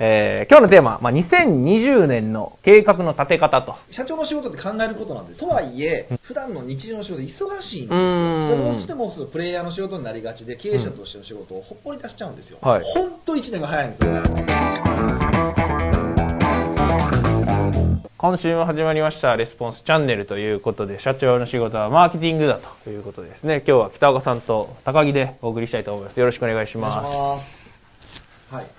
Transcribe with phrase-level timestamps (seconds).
[0.00, 3.74] えー今日のテーマ、まあ、2020年の計画の立て方と。
[3.90, 5.40] 社長の仕事って考えることなんです。
[5.40, 8.56] とはいえ、普段の日常の仕事忙しいんですうんよ。
[8.56, 12.58] でどうしてもそのプレイヤーの仕事になりがちで、経営者としての仕事をほっぽり出しちゃうんですよ。
[12.62, 14.08] はいほんと1年が早いんですよ。
[18.16, 26.18] 今週も始まりましたレスポンスチャンネルということで、社長の仕事はマーケティングだということでですね、今日は北岡さんと高木でお送りしたいと思います。
[26.18, 27.16] よろしくお願いしお願いします。
[27.16, 27.78] ます。
[28.50, 28.77] はい。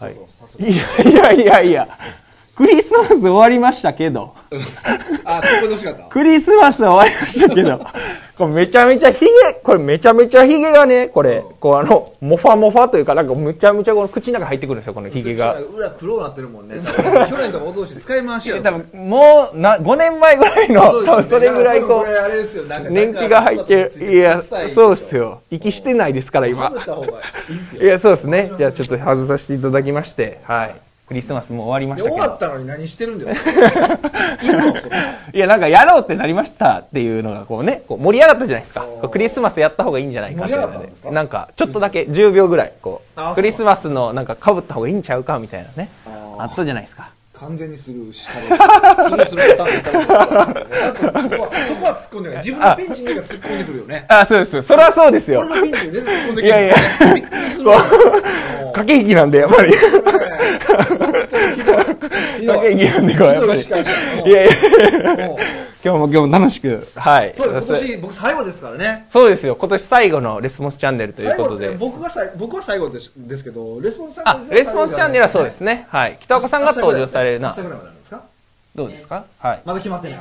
[0.00, 0.14] はい。
[1.12, 1.88] いやいやいや、
[2.58, 4.34] クリスマス終わりましたけど、
[5.24, 6.02] あ、ここで欲しかった。
[6.06, 7.78] クリスマス終わりましたけど、
[8.36, 9.30] これめちゃめちゃヒゲ、
[9.62, 15.54] これめちゃめちゃヒゲがね、これ、こうあの、モファモファというか、なんかむちゃむちゃこの口の中入ってくるんですよ、このヒゲが。
[15.54, 16.80] 裏黒なってるもんね。
[17.30, 24.12] 去年とかおととし使い回しやろ多分もうな5年前ぐらいの、多分それぐらいこう、年季が入ってる。
[24.12, 25.42] いや、そうですよ。
[25.50, 26.70] 息してないですから、今。
[26.70, 27.08] 外した方が
[27.48, 27.82] いいっすよ。
[27.82, 28.50] いや、そうですね。
[28.58, 30.87] じゃあちょっと外させていただきまして、はい。
[31.08, 32.16] クリスマスも終わりましたけど。
[32.16, 33.50] で終わったのに何してるんですか？
[35.32, 38.84] いや、なんかやろうってなりましたっていうのがこうね、こう盛り上がったじゃないですか。
[39.10, 45.88] クリスマスやった方がいいんじゃないかっていうのでなんか、ちょっとだけ10秒ぐらい、こうう、クリスマスのなんか被った方がいいんちゃうかみたいなね。
[46.38, 47.08] あったじゃないですか。
[47.40, 48.46] 完全にスルーしたね。
[49.08, 52.38] スルーするパターンそこは、そこは突っ込んでない。
[52.38, 54.04] 自分のピンチにが突っ込んでくるよね。
[54.08, 54.62] あ、そうです。
[54.62, 55.48] それはそうですよ俺。
[55.60, 56.46] のピンチに全然突っ込んでくる。
[56.46, 56.74] いやいや
[58.72, 59.72] 駆け引きなんで、やっぱり。
[60.84, 61.84] 本当にひどい。
[62.40, 63.60] ひどい駆け引きなんで、こうやっぱり。
[64.30, 64.52] いやいや、
[65.84, 67.34] 今日も今日も楽しく、はい。
[67.34, 69.06] そうです、今年僕最後ですからね。
[69.10, 69.56] そうですよ。
[69.56, 71.70] 今年最後のレスポンスチャンネルということで。
[71.70, 75.86] 僕がさい僕は最後ですですけど、レスポンスさんあ、レスポンスチャンネルはそうですね。
[75.90, 76.18] はい。
[76.20, 77.54] 北岡さんが登場されるな
[78.74, 79.24] どうですか？
[79.40, 79.60] はい。
[79.64, 80.18] まだ決まってない。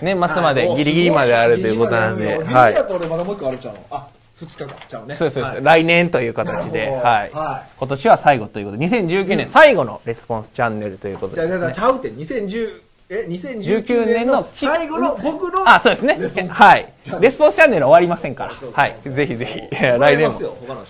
[0.00, 2.84] 年末までギリギリまであるということなんで、ギリギリはいだ。
[2.84, 3.80] と俺まだもう一個あるちゃうの。
[3.90, 4.06] あ、
[4.40, 4.76] 二日か。
[4.88, 5.16] ちゃうね。
[5.16, 5.44] そうです、そう。
[5.44, 7.64] はい来年という形で、はいは。
[7.78, 11.58] 今年は最後ということで、2019年最後のレスポンスチャンネルということでね。
[11.58, 16.92] じゃあちゃうって、2010、え、19 2019年の最後の僕の、あ、そうですねはい。
[17.20, 18.96] レスポンスチャンネル終わりませんからはい。
[19.02, 20.32] ぜひぜひ、来年も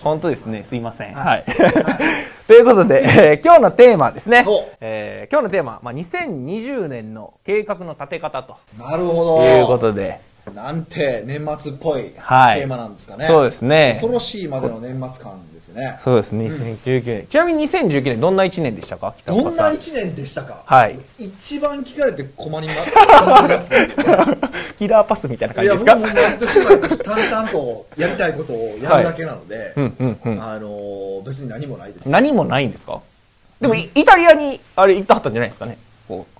[0.03, 0.65] 本当ですね。
[0.65, 1.13] すいません。
[1.13, 1.51] ははいい。
[2.45, 4.67] ということで、えー今日のテーマですねお。
[4.81, 9.43] えー今日のテーマ、まあ、2020年の計画の立て方となるほど。
[9.43, 10.19] いうことで、
[10.55, 13.27] なんて年末っぽいテはいーマなんですかね。
[13.27, 15.95] そうですね恐ろしいまでの年末感ですね。
[15.99, 17.27] そうですね、2019年。
[17.27, 19.13] ちなみに2019年どんな1年でしたか？
[19.17, 19.75] 北どんな岡さん。
[19.75, 20.63] 一年でしたか？
[20.65, 20.99] はい。
[21.17, 22.73] 一番聞かれて困りま
[23.61, 23.71] す
[24.79, 25.95] キラーパスみたいな感いや、じですか？
[25.95, 30.43] 僕も毎年毎年淡々とやりたいことをやるだけなので、うんうんうん。
[30.43, 32.09] あのー別に何もないです。
[32.09, 32.99] 何もないんですか
[33.59, 35.77] でも、イイタリアに、あれ行ったはったんじゃないですかね。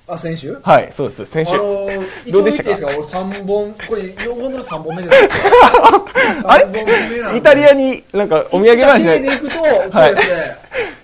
[0.10, 0.58] あ、先週？
[0.64, 1.26] はい、そうです。
[1.26, 1.54] 先週。
[1.54, 2.88] あのー、一応いいですか？
[2.88, 5.18] 俺3本、これ4本の3本目です。
[6.46, 9.18] あれ？3本目なんでイタリアになんかお土産話で。
[9.18, 10.56] イタリアに行くと、そうですね。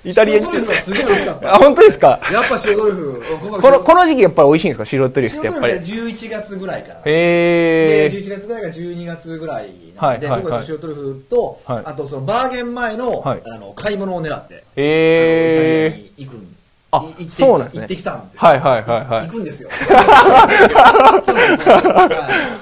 [0.05, 1.55] イタリアに白トリュフがすごい美味しかった。
[1.55, 2.19] あ、本当ですか？
[2.31, 3.61] やっぱ白トリュフ。
[3.61, 4.85] この、この時期やっぱり美味しいんですか？
[4.85, 5.73] 白トリュフって白やっぱり。
[5.73, 6.99] トリュフで11月ぐらいから。
[7.05, 8.21] へでー。
[8.23, 15.89] 11月ぐらいが12月ぐらいなんで、はいはい僕は白トリュフと、はいあとそのバーゲン前の,、はいあの買い物を狙って、へー。
[15.89, 16.55] イタリアに行くん
[16.97, 19.69] あそうなんですね行ってきたんですよはいはいはいはい行くんですよ。
[21.25, 21.65] そうですね。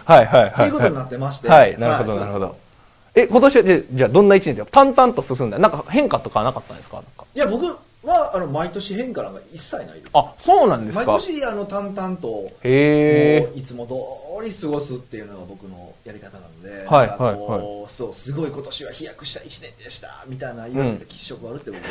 [0.06, 0.54] はいはいはいはい。
[0.54, 1.50] ということになってまして。
[1.50, 2.56] はい、なるほどはいなるほど。
[3.16, 7.02] え、今年はじゃあどんな一年で淡々と進んだなんか変化とかなかったんですか
[7.36, 10.12] いや、僕は、あの、毎年変化なんか一切ないです。
[10.14, 13.94] あ、そうなんです毎か年、あの、淡々と、へいつも通
[14.46, 21.82] り過ごすっていうのが僕のやり方なので、はいなんかこうはいそう、すごい今年は飛躍した一年でした、みたいな言わせて気色悪って僕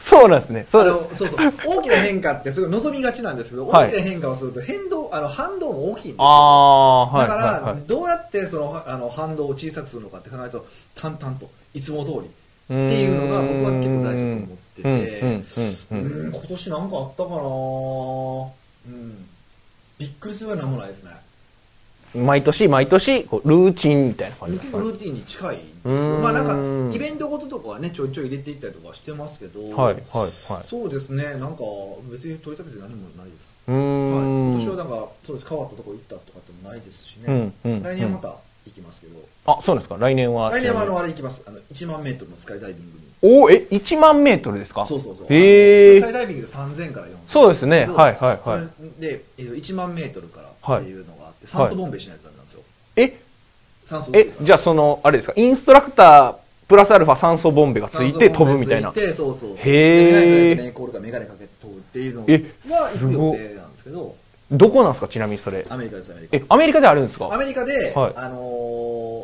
[0.00, 0.66] そうなんですね。
[0.68, 6.16] そうあのそうそう、大きな変化ってすごい望みがちなんですけど、はい大きな変化をすると変動、あの、反動も大きいんですよ。
[6.20, 7.82] あー、はいだから、はいはい。
[7.86, 12.30] どうやってそのあの反動を小さくするのかって考えると、淡々と、いつも通り
[12.62, 16.32] っっていうのが僕は結構大事だと思ってて、うんうんうんうんうん。
[16.32, 17.36] 今年なんかあったかな。
[17.36, 19.26] うん。
[19.98, 21.10] びっくりするぐらいなんもないですね。
[22.14, 24.76] 毎年毎年こうルーチンみたいな感じですか？
[24.76, 25.62] ねルーティンに近いで
[25.96, 30.64] すまあなんか、イベントごととかはね、ちょいちょい入れていったりとかはしてますけど、はいはいはい。
[30.66, 31.62] そうですね、なんか
[32.10, 33.50] 別に取り立てて何もないです。
[33.66, 37.52] うーはい、ん今年はなんか、そうです、変わったとこ行ったとかってもないですしね。
[37.64, 37.82] うんうん。
[37.82, 38.36] 来年はまた
[38.66, 39.96] 行きますけど、あそうなんですか？
[39.98, 40.50] 来年は。
[40.50, 41.42] 来年はあの、あれ行きます。
[41.46, 43.02] あの、1万メートルのスカイダイビングに。
[43.24, 44.84] おーえ1万メートルですか？
[44.84, 45.26] そうそうそう。
[45.30, 47.10] へえスカイダイビングで3000から4000。
[47.28, 47.86] そうですね。
[47.86, 48.62] はいはいは
[48.98, 49.00] い。
[49.00, 52.62] で、えっと1万メートルからっていうのがあって、はい酸素ボンベしないとダメなんですよ。
[52.96, 53.20] え
[53.84, 55.32] 酸素えじゃあそのあれですか？
[55.36, 56.34] インストラクター
[56.68, 58.92] プラスアルファ酸素ボンベがついて飛ぶみたいな。
[58.92, 59.56] 酸素ボンベついてそうそうそう。
[59.58, 60.54] へー。
[60.56, 64.16] でメガネかけてメーコールかメガネかけて飛ぶっていうのえは行く予定なんですけど、
[64.52, 65.64] どこなんですかちなみにそれ。
[65.70, 66.36] アメリカです、アメリカ。
[66.36, 67.32] え、アメリカであるんですか？
[67.32, 68.82] アメリカで、はいあのー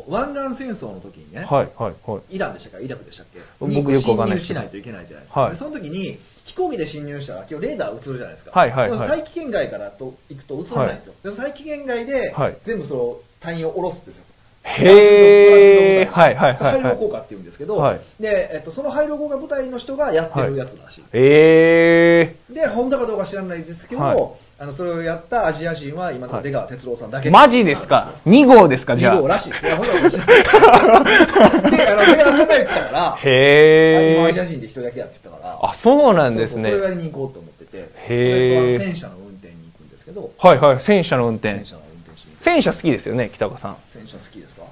[0.09, 2.35] 湾岸戦争の時にね、はい、はい、はい。
[2.35, 3.39] イランでしたかイラクでしたっけ？
[3.59, 5.41] 僕によくわかんないです侵入しないといけないじゃないですか。
[5.41, 8.59] はいでその時に、飛行機で侵入したら、今日レーダー映るじゃないですか。
[8.59, 11.13] はいはいはいでも大気圏外からと行くと映らないんですよ。
[11.23, 14.25] でその大気圏外で、はい全部その隊員を下ろすんですよ。
[14.63, 16.11] へー。
[16.11, 16.81] はい、はい、はい。
[16.81, 21.03] はい効果って言うんですけど、はいで、えっと、その廃炉効果部隊の人がやってるやつらしい。
[21.13, 27.31] えで、本当かどうか知らないですけど、はいあのそれをやったアジア人は今の出川哲朗さんだけー。
[27.31, 29.29] マジですか ?2 号ですかじゃ2号あ。
[29.29, 29.65] らしいです。
[29.65, 34.39] いや、本当かもしれないであの、出川さんが言ってたから、あ今アジ。
[34.41, 36.83] ア人で一人だけやってたから、あ、そうなんですねそれを。
[36.83, 40.79] やりに行こうと思ってて、それ戦車の運転に行くんですけど、はい、はい。
[40.81, 41.65] 戦車の運転戦。
[41.65, 43.77] 車の運転戦車好きですよね、北岡さん。
[43.89, 44.63] 戦車好きですか？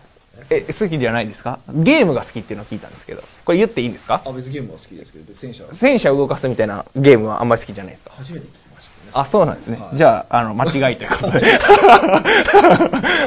[0.50, 1.60] え、好きじゃないですか？
[1.70, 3.24] ゲームが好きっていうのを聞いたんですけど。
[3.46, 4.22] これ言っていいんですか？
[4.26, 5.74] あ、別にゲームは好きですけど、戦車は？
[5.74, 8.67] 戦車を動かすみたいなゲームはあんまり好きじゃないですか初めて聞きましたね。
[9.14, 9.78] あ、そうなんですね。
[9.80, 11.40] はいじゃあ、あの、間違いということで。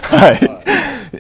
[0.03, 0.51] はい。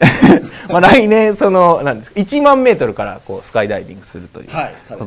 [0.68, 4.52] まあ来年、その、なんですか、1万メートルから、こう、スカイダイビングするというこ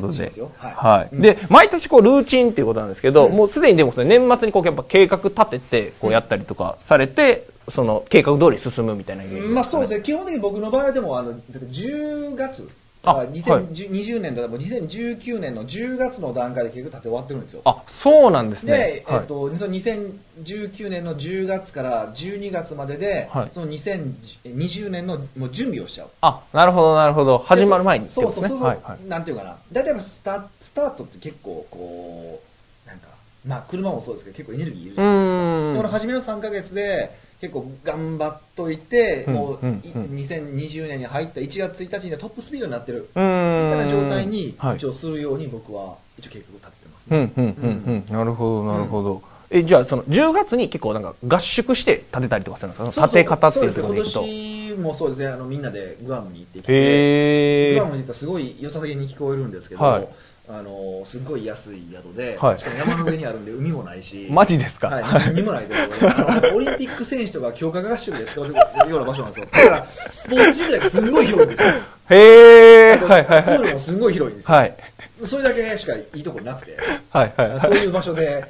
[0.00, 0.30] とで。
[0.58, 9.54] はいで、毎年、こう、ルーチンっていうことなんですけど、もうすでにでも、年末に、こう、やっぱ計画立てて、こう、やったりとかされて、その、計画通り進むみたいなゲーム。
[9.54, 12.68] まあそうですね、基本的に僕の場合はでも、あの、だから10月、
[13.04, 17.62] ああ2020年だからもう2019年の10月の段階で結局立て終わってるんですよ。
[17.64, 18.78] あ、そうなんですねで、。
[19.06, 26.08] はいえっと、その2019年の10月から12月までで、はいその2020年のもう準備をしちゃう。
[26.20, 27.38] あ、なるほど、なるほど。
[27.38, 28.10] 始まる前にね。
[28.10, 29.08] そうそうそうそう、はい、はい。
[29.08, 29.56] なんていうかな。
[29.72, 32.42] 大体スタスタートって結構こ
[32.86, 33.08] う、なんか、
[33.46, 35.40] まあ車もそうですけど結構エネルギーいるじゃないですか。
[35.40, 43.08] うーんでこの初めの3ヶ月で結構頑張っといて、うんもう、うんい2020年に入った1月1日にはトップスピードになってる。
[43.08, 47.32] みたいな状態にはい一応するように僕は一応計画を立ててますね。
[47.36, 48.16] うん、うん、うん、うん。
[48.16, 49.22] なるほど、なるほど。
[49.50, 54.10] え、じゃあ、その、10月に結構なんか合宿して立てたりとかするんですかそうそう立て方っていうところでいくと。
[54.10, 57.74] そうです今年もそうですね、あのみんなでグアムに行ってきて。
[57.74, 60.08] グアムに行ったらすごい良さげに聞こえるんですけど、はい
[60.46, 64.88] あのすっごい安い宿で、はいしかも山の上にあるんで海もないし、マジですか？
[64.88, 69.46] はい、何にもないところで、あのオリンピック選手とか強化合宿で使うような場所なんですよ。
[69.50, 71.68] だから、スポーツジムだけすんごい広いんですよ。
[72.10, 72.96] へー。
[72.96, 73.72] あとはい、はい、プールはい。
[73.72, 74.56] もすんごい広いんですよ。
[74.58, 74.76] はい。
[75.24, 76.76] それだけしかいいところなくて、
[77.08, 77.60] はい、はい。
[77.62, 78.44] そういう場所で、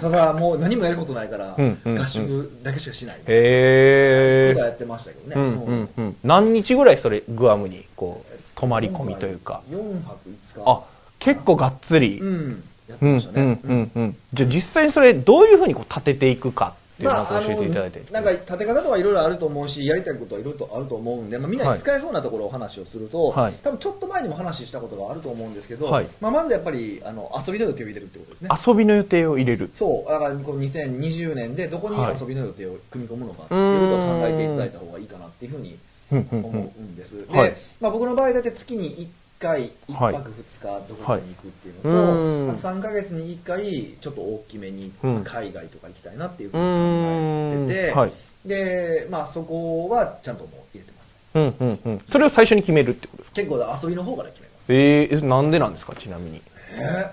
[0.00, 3.20] ただもう何もやることないから、うんうんうん合宿だけしかしない。
[3.26, 4.54] へー。
[4.54, 5.34] ことはやってましたけどね。
[5.34, 6.16] うん、うん、うん。
[6.22, 10.70] 何日ぐらいそれ、グアムに、こう、泊まり込みというか？4泊5日。
[10.70, 10.80] あ、
[11.20, 12.18] 結構がっつり。
[12.18, 12.64] うん。
[12.88, 13.42] やってうん、ましたね。
[13.42, 14.16] うん、うん、うん。
[14.32, 17.98] じゃあ実際にそれ、どういうふうにこう立てていくかっていうのを教えていただいて。
[18.00, 29.70] のなんか立て方とかいろいろあると思うしやりたいことはいろいろとあると思うんで、まあ、みんなに使えそうなところをお話をすると、はい多分ちょっと前にも話したことがあると思うんですけど、はいまあ、まずやっぱりあの遊びの予定を入れるってことですね遊びの予定を入れる。
[29.72, 35.78] そうだからこう2020年でどこにはい遊びの予定を組み込むのかっていうことを考えていただいた方がいいかなっていうふうに
[36.10, 36.60] 思うん。
[36.60, 39.06] うんです、はいで、まあ、僕の場合だって月に1
[39.40, 47.68] 回1はい泊2日どこかに行くっていうのと、はいうんあと3ヶ月に1回ちょっと大きめにうん海外とか行きたいなっていうふううに。
[47.68, 48.12] 考えてて、はい。
[48.46, 51.14] で、まあそこはちゃんともう入れてます。
[51.34, 52.00] うん、うん、うん。
[52.10, 53.34] それを最初に決めるってことですか？
[53.36, 54.72] 結構遊びの方から決めます。
[54.74, 55.94] えー、なんでなんですか？
[55.96, 56.42] ちなみに。
[56.72, 57.10] えー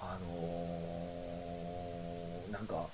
[0.00, 2.86] あのー、なんか、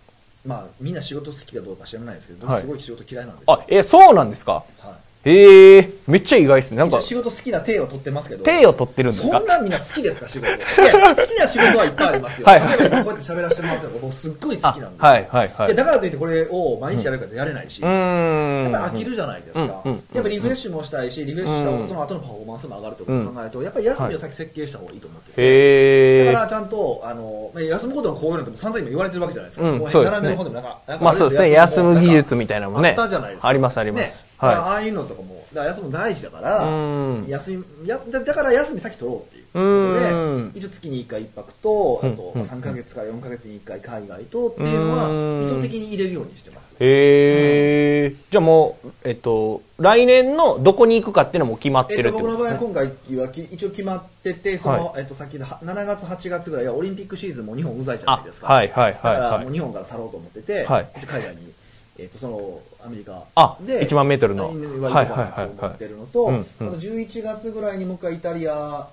[0.46, 3.54] まあみんな仕事好きかどうか知らないですけど、はい僕すごい仕事嫌いなんですよ。
[3.54, 4.52] あ、えー、そうなんですか？
[4.52, 4.94] はい
[5.26, 6.78] ええー、めっちゃ意外ですね。
[6.78, 8.44] なんか仕事好きな手を取ってますけど。
[8.44, 9.38] 手を取ってるんですか？
[9.38, 10.46] そんなんみんな好きですか仕事。
[10.48, 10.50] い
[10.86, 12.46] や、好きな仕事はいっぱいありますよ。
[12.46, 17.80] はいはい例えばこうやって喋らせてもらってるのが僕すっごい好きなんですはいはいはいでだからといってこれを毎日やるかってやれないし。
[17.82, 18.72] うーん。
[18.72, 29.70] やっぱ飽きるじゃないですか、うんうんやっぱリフレッシュもしたいし、リフレッシュした方うんがその後のパフォーマンスも上がると考えると、やっぱり休みを先設計した方がいいと思ってて、へえだからちゃんと、あの、まあ休むことのこういうのっても散々今言われてるわけじゃないですか。
[29.70, 31.50] うんこそうですね並んでる本でもなんか、まあそうですね。
[31.50, 32.90] 休む技術みみたいなのもね。
[32.90, 33.48] あったじゃないですか。
[33.48, 34.02] ありますあります。
[34.02, 46.72] ねはああいうのとかも、だから休むの大事だからうん、休み、やだだから休み先取ろうっていうことうんで、一応月に1回1泊と、あとうん3ヶ月から4ヶ月に1回海外とっていうのはうん意図的に入れるようにしてます。
[46.72, 46.76] い。
[46.80, 48.14] へえ。
[48.30, 53.14] じゃあもう、えっと、来年のどこに行くかっていうのも決まってえっと、るってこ僕の場合とですね。
[53.14, 58.50] 今回はき一応決まってて、その、えっと、さっきのは7月、8月ぐらいはオリンピックシーズンも日本うざいじゃないですか。
[58.50, 61.52] あはいはいはいだからはいもう日本から去ろうと思ってて、はい一応海外に、
[61.98, 68.86] えっと、その、アメリカあで、1万メートルのはい行こうはいかはいはいはいなと思ってるのと、うんうんあと11月ぐらいにもう一回イタリア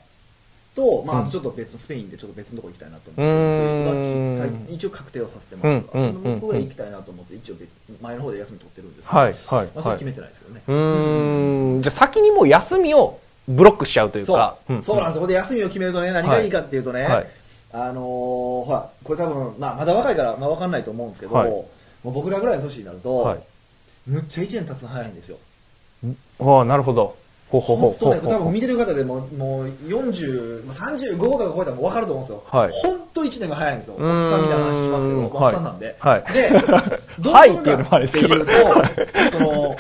[0.76, 5.66] と、まあ、うんあとちょっと別のスペインでちょっと別のとこ行きたいなと思って、それは一応確定をさせてます。
[5.68, 7.70] うんうんうんあと僕ぐらい行きたいなと思って、一応別、
[8.02, 10.00] 前の方で休み取ってるんですけど、はいはいまあ、それはい。
[10.00, 10.62] 決めてないですけどね。
[10.68, 11.82] うーん。
[11.82, 15.16] じゃあ先にもう休みをブロックしちゃうというそうか。、そうなんですよ。
[15.16, 17.28] ここで休みを決めるとね、何がいいかっていうとね、はい
[17.74, 18.04] あのー
[18.66, 21.50] ほら、これ多分、まあ、まだ若いから、まあ、わかんないと思うんですけど、はい
[22.04, 23.40] もう僕らぐらいの年になると、はい。
[24.08, 25.38] むっちゃ1年経つの早いんですよ
[26.40, 27.16] ああ、なるほど。
[27.52, 32.44] ほうほうほう本当ねほ多分見てる方でももう40、まあ35とか超えたらもう分かると思うんですよ。
[32.48, 33.96] はい本当1年が早いんですよ。
[33.96, 35.96] おっさんみたいな話しますけど、はいおっさんなんで。
[36.00, 36.50] はいで、
[37.20, 39.76] どうはいするかっていうと、その、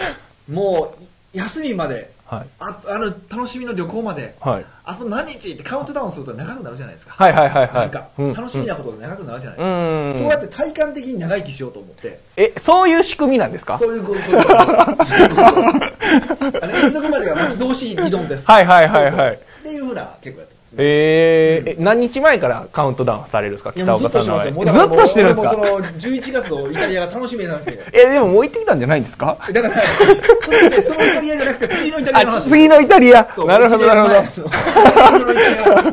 [0.49, 0.93] も
[1.33, 2.47] う、休みまで、はい。
[2.59, 4.65] ああの、楽しみの旅行まで、はい。
[4.85, 7.13] あと何日ってカウントダウンすると長くなるじゃないですか。
[7.17, 7.73] はいはいはいはい。
[7.73, 10.27] なんか、うん楽しみなことで長くなるじゃないですうか。
[10.27, 10.29] ん。
[10.31, 13.77] そうやって体感的に長生きしようと思って、え、そういう仕組みなんですか？
[13.77, 14.53] そういうこと、そういうこ
[14.95, 15.05] と。
[15.05, 18.45] そういうことあの遠足までが待ち遠しい理論です。
[18.49, 20.83] はいはいはいはいそうそうっていうふうな結構やってますね。
[20.83, 23.73] えー、え、何日前からカウントダウンされるんですか？
[23.73, 25.57] 北岡ずっとしてさんのずっとしてるんですか？
[25.57, 27.79] もうその11月のイタリアが楽しみなくて。
[27.93, 29.37] え、でももう行ってきたんじゃないんですか？
[29.51, 32.49] だから、そのそのイタリアじゃなくて次のイタリアのあ、話。
[32.49, 33.27] 次のイタリア？
[33.45, 34.39] なるほどなるほ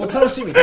[0.06, 0.14] ど。
[0.14, 0.54] 楽しみ。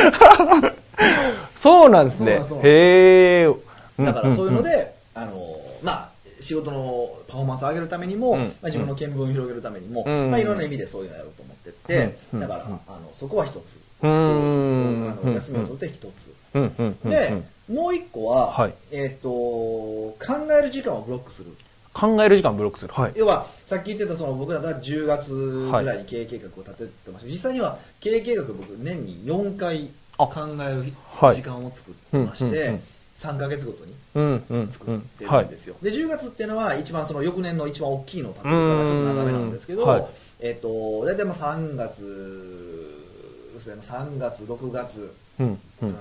[1.56, 3.56] そうなんですねへー。
[4.04, 4.70] だからそういうので。
[4.70, 6.08] で、あの、まあ、
[6.40, 12.78] 仕事のパフォーマンスを上げるためにも、うんまあ、自分の見聞を広げるためにも、うんまあ、いろんな意味でそういうのをやろうと思ってって、うんだから、あの、
[13.14, 13.78] そこは一つ。
[14.02, 15.10] うーん。
[15.10, 16.34] あの休みを取って一つ。
[17.04, 18.74] でうん、もう一個は、はい。
[18.92, 20.16] えっ、と、考
[20.58, 21.52] える時間をブロックする。
[21.92, 22.92] 考える時間ブロックする。
[22.92, 23.12] はい。
[23.16, 30.26] 要は、さっき言ってたその僕らが10月ぐらいに経営計画を立ててました、実際には経営計画僕年に4回あ。
[30.26, 32.82] 考えるはい時間を作ってまして、うんうんうん。
[33.16, 35.56] 3ヶ月ごとにうんうん作ってるんで。
[35.56, 40.10] すよ、で10月っていうのは一番その翌年の一番大きいのを立てるからちょっと長めなんですけど、
[40.40, 40.68] えっ、と
[41.06, 42.85] 大体まあ3月
[43.60, 45.96] そうやな3月6月、うんううんん。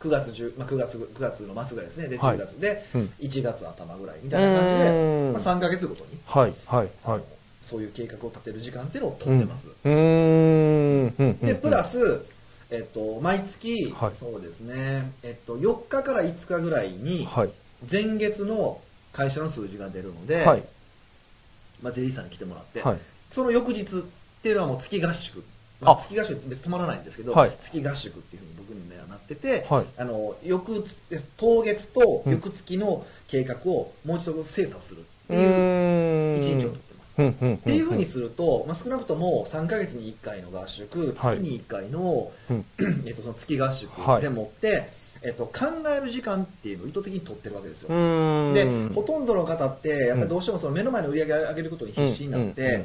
[0.00, 4.92] 9月10、まあ、9月9月の末ぐらいですねではい10月で、うん1月頭ぐらいみたいな感じで、う
[5.30, 7.22] んまあ、3ヶ月ごとにはいはいはい。
[7.62, 11.14] そういう計画を立てる時間っていうのを取ってます、うーん。
[11.18, 12.24] うんでプラ、ス、
[12.70, 17.50] えっと、毎月、はいそうですね、えっと、4日から5日ぐらいにはい。
[17.90, 18.80] 前月の
[19.12, 20.62] 会社の数字が出るので、はい。
[21.82, 22.98] まあ、税理士さんに来てもらって、はい。
[23.30, 23.84] その翌日っ
[24.42, 25.44] ていうのはもう月合宿、
[25.80, 27.52] まあ、あ月合宿って別に止まらないんですけど、はい。
[27.60, 29.84] 月合宿っていうふうに僕にはなってて、はい。
[29.96, 37.22] あの翌月当月と翌月の計画をもう一度精査するっていうう一日を取ってます。
[37.22, 41.38] っっていうふうにすると、まあ、少なくとも3ヶ月に1回の合宿、月はい。
[41.38, 42.64] に1回の,、うん。
[43.06, 44.22] えっとその月合宿はい。
[44.22, 44.90] でもって、
[45.22, 45.66] えっと、考
[45.96, 47.88] える時間っていうのを意図的に取ってるわけですよ。
[47.88, 52.84] でほとんどの方ってやっぱりどうしてもその目の前の売り上げを上げることに必死になって、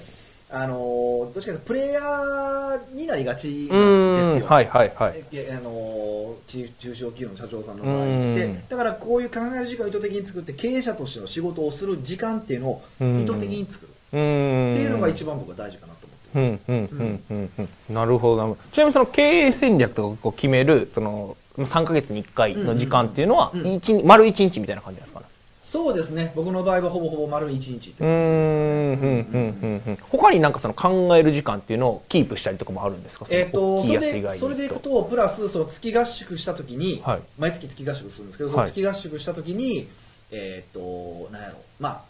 [0.56, 4.46] あのーどっちかというとプレイヤーになりがちうなんですよ。
[4.46, 4.50] ーん。
[4.50, 5.24] はいはいはい。
[5.34, 13.94] えあのー中中小企業の社長さんの場合っうんてだからこういう考える時間を意図的に作って経営者としての仕事をする時間っていうのを意図的に作るっ。
[14.12, 16.06] ていうのが一番僕は大事かなと
[16.36, 16.70] 思ってます。
[16.70, 17.50] うんうんうんうん
[17.90, 25.26] うんなるほどちなみにその経営戦略とかこう決めるその3ヶ月に1回の時間っていうのはうんうん丸1日みたいな感じですかね
[25.74, 26.32] そうですね。
[26.36, 33.26] 僕の場合はほぼほぼ丸1日ってうーん他になんかその考える時間っていうのをキープしたりとかもあるんですか？
[33.32, 39.88] えー、とそれでそれでいくとプラスその月合宿した時に、はい毎月月合宿するんですけど、月合宿した時に
[40.32, 41.56] えっ、となんやろ。
[41.80, 42.02] まあ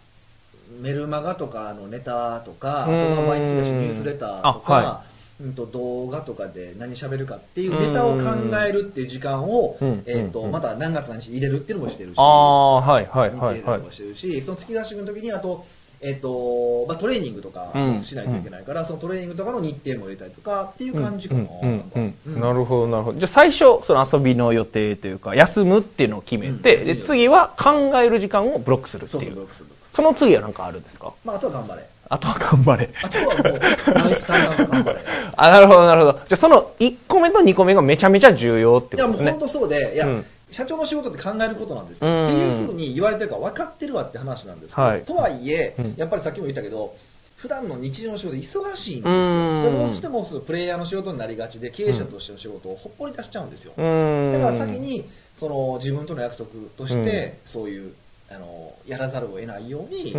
[0.81, 3.15] メルマガとかのネタとかあとうーん。
[3.15, 5.03] まあ毎月だしニュースレターとあか、は
[5.41, 8.23] うん、と動画とかで何喋るかっていうネタを考
[8.67, 10.03] えるっていう時間を、うん。
[10.05, 10.51] えー、とうん。
[10.51, 13.79] また何月何日入れるっていうのもしてるしああはいはい見はいはい。
[13.79, 15.65] もしてるし、その月合宿の時にあと、
[16.01, 17.99] えっとまあ、トレーニングとかうん。
[17.99, 23.19] しないといけないから、そのトレーニングとかの日程も入れたりとかっていう感じかな、なるほどなるほど。
[23.19, 29.21] じゃあ最初その遊びの予定というか休むっていうのを決めて、うんで次は考える時間をブロックするってそう。
[29.23, 31.13] いうそうブロックするブロックするその次は何かあるんですか？
[31.23, 31.85] まあ、あとは頑張れ。
[32.09, 32.89] あとは頑張れ。
[33.01, 34.99] あとはもうナイスタイム頑張れ。
[35.35, 36.13] あなるほどなるほど。
[36.13, 40.25] じゃあその1個目と2個目がめちゃめちゃ重要っていやことですねもう本当そうでいや、うん。
[40.51, 42.25] 社長の仕事って考えることなんですよ、うん。
[42.25, 45.01] っていうふうに言われてるから分かってるわって話なんですけど、はい。
[45.01, 45.93] とはいえ、うん。
[45.97, 46.93] やっぱりさっきも言ったけど
[47.35, 49.63] 普段の日常の仕事忙しいんですうん。
[49.63, 55.03] よでどうしてもそのプレイヤーの仕事になりがちで経営者としての仕事をほっぽり出しちゃうんですよ、だから先に
[55.35, 57.93] その自分との約束として、そういう
[58.31, 60.11] あのやらざるを得ないように、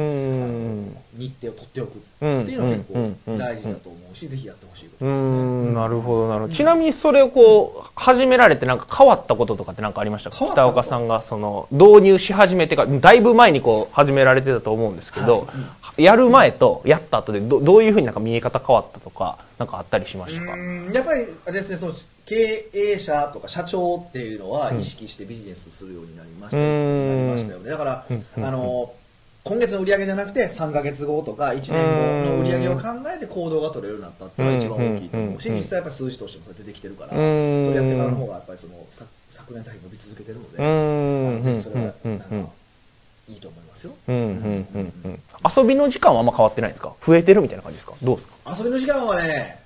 [1.17, 3.03] 日程を取っておくってうんいうのは結うん。
[3.05, 3.15] うん。
[3.27, 5.29] 構大事だと思うし、ぜひやってほしいことですね。
[5.29, 5.75] ん。
[5.75, 6.55] なるほどなるほど。
[6.55, 10.37] ちなみにそれをこう始められてなんか変わったこととかって何かありましたか？
[10.37, 15.49] 北岡さんがその導入し始めてからだいぶ前にこう始められてたと思うんですけど、
[15.97, 20.53] やる前とやった後でどどういうふうになんか見え方変わったとかなんかあったりしましたか？
[20.53, 20.93] うん。
[20.93, 21.95] やっぱりあれですねその
[22.27, 27.09] 経営者とか社長っていうのは意識してビジネスするようになりました,、うん。
[27.09, 27.71] なりましたよね。
[27.71, 28.07] だから、
[28.47, 28.93] あの
[29.45, 31.71] 今月の売り上げじゃなくて3か月後とか1年
[32.25, 35.57] 後の売り上げを考えて行動が取れるようになったっていうのが一番大きいと思うしうん。
[35.57, 37.75] 実際やっぱり数字としてもそれ出てきてるからそうん。
[37.75, 40.51] れやってからの方がやっぱりそのさ昨年対比伸び続けてるの
[41.37, 42.51] でぜひそれはなんか
[43.29, 43.49] いいと
[44.09, 44.25] うん、うん、
[44.75, 45.21] うん、うん。
[45.57, 46.95] 遊びの時間はあんま変わってないですか？
[47.05, 47.95] 増えてるみたいな感じですか？
[48.03, 48.35] どうですか？
[48.59, 49.61] 遊びの時間はね、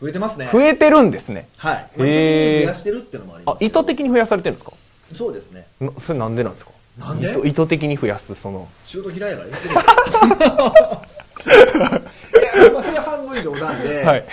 [0.00, 0.48] 増えてますね。
[0.52, 1.48] 増えてるんですね。
[1.56, 1.90] はい。
[1.96, 3.64] 増やしてるっていうのもありまあす。
[3.64, 4.76] 意図的に増やされてるんですか？
[5.14, 5.66] そうですね。
[5.80, 6.72] なそれなんでなんですか？
[6.98, 7.32] なんで？
[7.48, 8.68] 意図的に増やす、その。
[8.84, 9.80] 仕事嫌いやから言ってるよ
[11.46, 14.24] いや、まあ、それは半分冗談で、はい。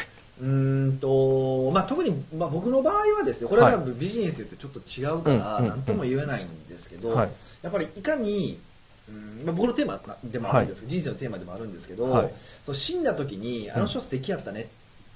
[0.42, 7.30] うーんと、まあ、特に、まあ、僕の場合はですよ、これはビジネスとちょっと違うから、なんとも言えないんですけど、はい
[7.64, 8.60] やっぱりいかに、
[9.08, 14.66] うんまあ、僕のテーマでもあるんですけど、人生のテーマでもあるんですけど、はいそう死んだ時に、あの人素敵やったねっ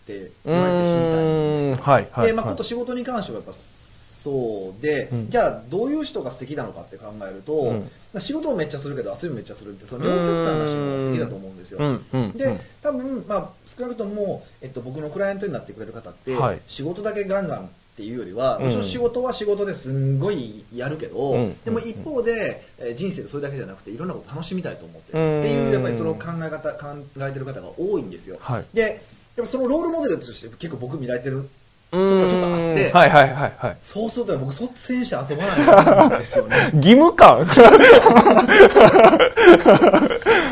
[0.08, 1.76] てう言われて死にたいんですよ。
[1.76, 1.82] ーん。
[1.82, 2.28] はい、はい。
[2.28, 2.56] で、まあ、はい。
[2.56, 5.30] こと仕事に関してはやっぱそうで、うん。
[5.30, 7.90] じゃあどういう人が素敵なのかって考えると、うん。
[8.20, 11.80] 仕事をめっちゃするけど遊びもめっちゃするってその両極端な人が好きだと思うんですよ。
[11.80, 16.62] でうん多分、まあ、少なくとも、えっと、僕のクライアントになってくれる方って、はい。
[16.68, 18.66] 仕事だけガンガンっていうよりは、うん。
[18.66, 21.58] もちろん仕事は仕事ですんごいやるけど、うん。
[21.64, 28.38] でも一方で、えー人生でそれだけじゃなくていろんなこと楽しみたいと思ってるうんっていうやっぱりその考え方考えてる方が多いんですよ。
[28.40, 28.66] はい。
[28.74, 29.02] で
[29.38, 31.46] やっぱそのロールモデルとして結構僕見られてるう
[31.92, 33.78] ところちょっとあってはい、はい、はい、はい。
[33.80, 36.56] そうすると僕率先して遊ばないんですよね。
[36.76, 37.40] 義務感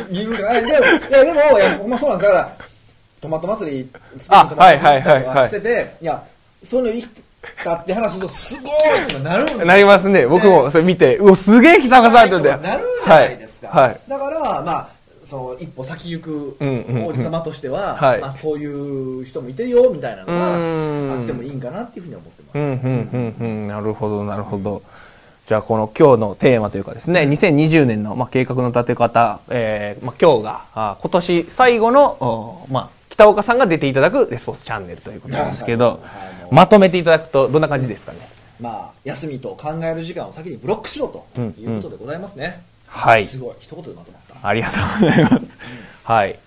[0.09, 0.53] 義務感。
[0.53, 0.71] でも、い
[1.11, 2.57] や、でも、いや、ほんまそうなんですだから、
[3.19, 6.23] トマト祭り、スペイントマト祭りはいはいはいはいしてて、いや、
[6.63, 10.27] そういうの生きたって話すると、すごいってなるんですよなりますね。
[10.27, 12.67] 僕もそれ見て、うお、すげえ北川さんって言って。
[12.67, 13.67] なるじゃないですか。
[13.67, 13.89] はい。
[13.89, 14.94] はいだから、まあ、
[15.25, 18.65] その一歩先行くうんうんうん王子様としては、はいまあ、そうい
[19.21, 22.57] う人もいてるよみたいなのうがんあってもいいんかなっていうふうに思ってます。
[22.57, 23.67] うん、うん、うん、うん。
[23.67, 24.81] なるほど、なるほど。
[25.47, 36.03] じゃあ、この今日のテーマというかですね、2020年の、まあ、計画の立て方、えーまあ、今日が、あ今年最後の、おまあ、北岡さんが出ていただくレスポンスチャンネルということなんですけど
[36.51, 38.19] まとめていただくとどんな感じですかね？
[38.59, 42.63] まあ、休みと考える時間を先にブロックしろということでございますね。
[42.95, 43.25] はい。
[43.25, 44.47] すごい、一言でまとまった。
[44.47, 45.57] ありがとうございます。
[46.03, 46.39] はい。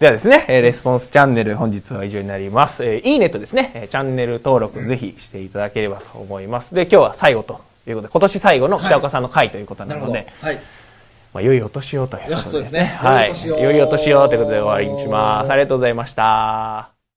[0.00, 2.84] ではですね、えーレスポンスチャンネル本日は以上になります。
[2.84, 6.74] えーいいねとですね、えーチャンネル登録ぜひしていただければと思います。
[6.74, 9.96] で、今日は最後ということで、今年最後の北岡さんの回ということな。
[9.96, 10.58] ので、はい。
[11.34, 13.28] まあ、良いお年をということですねはい。
[13.28, 15.50] 良いお年を良いお年をということで終わりにします。
[15.50, 16.91] ありがとうございました。